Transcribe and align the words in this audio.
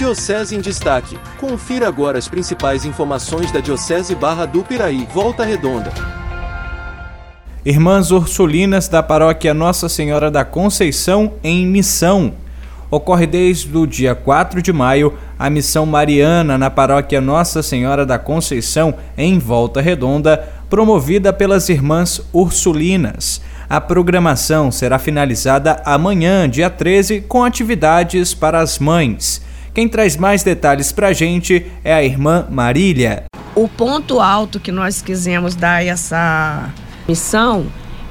Diocese 0.00 0.56
em 0.56 0.62
Destaque. 0.62 1.18
Confira 1.38 1.86
agora 1.86 2.16
as 2.16 2.26
principais 2.26 2.86
informações 2.86 3.52
da 3.52 3.60
Diocese 3.60 4.14
Barra 4.14 4.46
do 4.46 4.62
Piraí, 4.62 5.06
Volta 5.12 5.44
Redonda. 5.44 5.92
Irmãs 7.66 8.10
Ursulinas 8.10 8.88
da 8.88 9.02
Paróquia 9.02 9.52
Nossa 9.52 9.90
Senhora 9.90 10.30
da 10.30 10.42
Conceição 10.42 11.34
em 11.44 11.66
missão. 11.66 12.32
Ocorre 12.90 13.26
desde 13.26 13.76
o 13.76 13.86
dia 13.86 14.14
4 14.14 14.62
de 14.62 14.72
maio 14.72 15.12
a 15.38 15.50
missão 15.50 15.84
mariana 15.84 16.56
na 16.56 16.70
Paróquia 16.70 17.20
Nossa 17.20 17.62
Senhora 17.62 18.06
da 18.06 18.18
Conceição 18.18 18.94
em 19.18 19.38
Volta 19.38 19.82
Redonda, 19.82 20.48
promovida 20.70 21.30
pelas 21.30 21.68
Irmãs 21.68 22.22
Ursulinas. 22.32 23.42
A 23.68 23.82
programação 23.82 24.72
será 24.72 24.98
finalizada 24.98 25.82
amanhã, 25.84 26.48
dia 26.48 26.70
13, 26.70 27.20
com 27.20 27.44
atividades 27.44 28.32
para 28.32 28.60
as 28.60 28.78
mães. 28.78 29.49
Quem 29.72 29.88
traz 29.88 30.16
mais 30.16 30.42
detalhes 30.42 30.90
para 30.90 31.08
a 31.08 31.12
gente 31.12 31.64
é 31.84 31.94
a 31.94 32.02
irmã 32.02 32.46
Marília. 32.50 33.24
O 33.54 33.68
ponto 33.68 34.20
alto 34.20 34.58
que 34.58 34.72
nós 34.72 35.00
quisemos 35.00 35.54
dar 35.54 35.84
essa 35.84 36.70
missão 37.08 37.66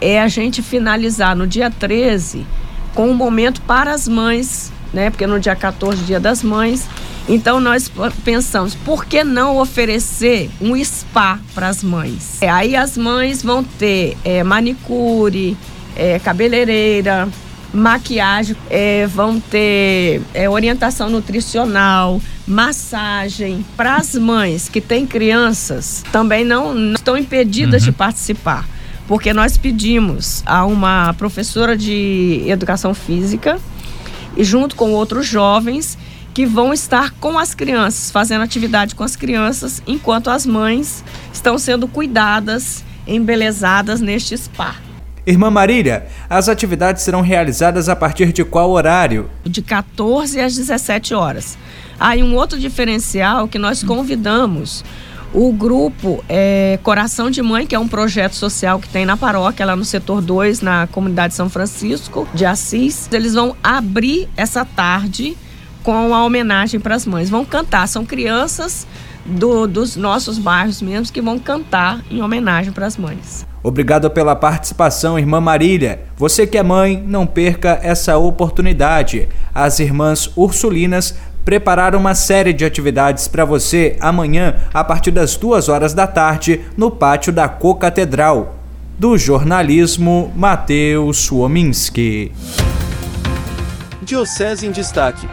é 0.00 0.20
a 0.20 0.28
gente 0.28 0.62
finalizar 0.62 1.34
no 1.34 1.46
dia 1.46 1.68
13 1.70 2.46
com 2.94 3.08
um 3.08 3.14
momento 3.14 3.60
para 3.62 3.92
as 3.92 4.06
mães, 4.06 4.72
né? 4.92 5.10
Porque 5.10 5.26
no 5.26 5.40
dia 5.40 5.56
14, 5.56 6.04
dia 6.04 6.20
das 6.20 6.42
mães. 6.42 6.88
Então 7.28 7.60
nós 7.60 7.90
pensamos, 8.24 8.74
por 8.74 9.04
que 9.04 9.22
não 9.24 9.58
oferecer 9.58 10.50
um 10.60 10.76
spa 10.84 11.38
para 11.54 11.68
as 11.68 11.82
mães? 11.82 12.40
É, 12.40 12.48
aí 12.48 12.76
as 12.76 12.96
mães 12.96 13.42
vão 13.42 13.62
ter 13.62 14.16
é, 14.24 14.42
manicure, 14.42 15.56
é, 15.96 16.18
cabeleireira, 16.18 17.28
maquiagem, 17.72 18.56
é, 18.68 19.06
vão 19.06 19.40
ter 19.40 20.22
é, 20.34 20.48
orientação 20.48 21.08
nutricional, 21.08 22.20
massagem. 22.46 23.64
Para 23.76 23.96
as 23.96 24.14
mães 24.14 24.68
que 24.68 24.80
têm 24.80 25.06
crianças, 25.06 26.04
também 26.12 26.44
não, 26.44 26.74
não 26.74 26.94
estão 26.94 27.16
impedidas 27.16 27.82
uhum. 27.82 27.90
de 27.90 27.92
participar 27.92 28.66
porque 29.10 29.34
nós 29.34 29.56
pedimos 29.56 30.40
a 30.46 30.64
uma 30.64 31.12
professora 31.14 31.76
de 31.76 32.44
educação 32.46 32.94
física 32.94 33.58
e 34.36 34.44
junto 34.44 34.76
com 34.76 34.92
outros 34.92 35.26
jovens 35.26 35.98
que 36.32 36.46
vão 36.46 36.72
estar 36.72 37.10
com 37.18 37.36
as 37.36 37.52
crianças, 37.52 38.10
fazendo 38.12 38.42
atividade 38.42 38.94
com 38.94 39.02
as 39.02 39.16
crianças, 39.16 39.82
enquanto 39.84 40.30
as 40.30 40.46
mães 40.46 41.02
estão 41.32 41.58
sendo 41.58 41.88
cuidadas, 41.88 42.84
embelezadas 43.04 44.00
neste 44.00 44.38
spa. 44.38 44.76
Irmã 45.26 45.50
Marília, 45.50 46.06
as 46.28 46.48
atividades 46.48 47.02
serão 47.02 47.20
realizadas 47.20 47.88
a 47.88 47.96
partir 47.96 48.32
de 48.32 48.44
qual 48.44 48.70
horário? 48.70 49.30
De 49.44 49.62
14 49.62 50.40
às 50.40 50.56
17 50.56 51.14
horas. 51.14 51.58
Aí 51.98 52.22
um 52.22 52.34
outro 52.34 52.58
diferencial 52.58 53.46
que 53.46 53.58
nós 53.58 53.82
convidamos 53.82 54.82
o 55.32 55.52
grupo 55.52 56.24
é, 56.28 56.78
Coração 56.82 57.30
de 57.30 57.40
Mãe, 57.40 57.66
que 57.66 57.74
é 57.74 57.78
um 57.78 57.86
projeto 57.86 58.34
social 58.34 58.80
que 58.80 58.88
tem 58.88 59.04
na 59.04 59.16
paróquia, 59.16 59.64
lá 59.64 59.76
no 59.76 59.84
setor 59.84 60.20
2, 60.20 60.60
na 60.60 60.86
comunidade 60.88 61.34
São 61.34 61.48
Francisco 61.48 62.26
de 62.34 62.44
Assis. 62.44 63.08
Eles 63.12 63.34
vão 63.34 63.54
abrir 63.62 64.28
essa 64.36 64.64
tarde 64.64 65.36
com 65.82 66.14
a 66.14 66.24
homenagem 66.24 66.80
para 66.80 66.94
as 66.94 67.06
mães. 67.06 67.30
Vão 67.30 67.44
cantar, 67.44 67.86
são 67.86 68.04
crianças 68.04 68.86
do, 69.24 69.66
dos 69.66 69.96
nossos 69.96 70.38
bairros 70.38 70.82
mesmo 70.82 71.12
que 71.12 71.20
vão 71.20 71.38
cantar 71.38 72.02
em 72.10 72.20
homenagem 72.22 72.72
para 72.72 72.86
as 72.86 72.96
mães. 72.96 73.49
Obrigado 73.62 74.10
pela 74.10 74.34
participação, 74.34 75.18
irmã 75.18 75.40
Marília. 75.40 76.00
Você 76.16 76.46
que 76.46 76.56
é 76.56 76.62
mãe, 76.62 77.02
não 77.06 77.26
perca 77.26 77.78
essa 77.82 78.16
oportunidade. 78.16 79.28
As 79.54 79.80
irmãs 79.80 80.30
Ursulinas 80.34 81.14
prepararam 81.44 81.98
uma 81.98 82.14
série 82.14 82.52
de 82.52 82.64
atividades 82.64 83.28
para 83.28 83.44
você 83.44 83.96
amanhã, 84.00 84.56
a 84.72 84.82
partir 84.82 85.10
das 85.10 85.36
duas 85.36 85.68
horas 85.68 85.92
da 85.92 86.06
tarde, 86.06 86.60
no 86.76 86.90
pátio 86.90 87.32
da 87.32 87.48
Co-Catedral. 87.48 88.56
Do 88.98 89.16
jornalismo, 89.18 90.32
Matheus 90.34 91.18
Suominski. 91.18 92.32
Diocese 94.02 94.66
em 94.66 94.70
Destaque 94.70 95.26